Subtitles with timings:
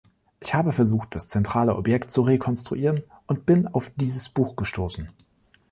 [0.39, 5.07] Ich habe versucht, das zentrale Objekt zu rekonstruieren, und bin auf dieses Buch gestoßen.